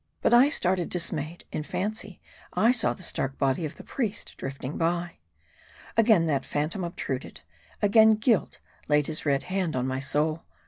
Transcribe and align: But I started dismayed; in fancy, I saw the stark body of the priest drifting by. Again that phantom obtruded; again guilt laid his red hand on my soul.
But 0.23 0.33
I 0.33 0.49
started 0.49 0.89
dismayed; 0.89 1.45
in 1.51 1.61
fancy, 1.61 2.21
I 2.53 2.71
saw 2.71 2.93
the 2.93 3.03
stark 3.03 3.37
body 3.37 3.65
of 3.65 3.75
the 3.75 3.83
priest 3.83 4.33
drifting 4.35 4.75
by. 4.75 5.19
Again 5.95 6.25
that 6.25 6.43
phantom 6.43 6.83
obtruded; 6.83 7.41
again 7.83 8.15
guilt 8.15 8.57
laid 8.87 9.05
his 9.05 9.27
red 9.27 9.43
hand 9.43 9.75
on 9.75 9.85
my 9.85 9.99
soul. 9.99 10.41